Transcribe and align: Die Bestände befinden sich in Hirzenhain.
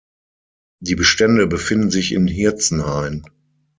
Die 0.79 0.95
Bestände 0.95 1.45
befinden 1.45 1.91
sich 1.91 2.13
in 2.13 2.25
Hirzenhain. 2.25 3.23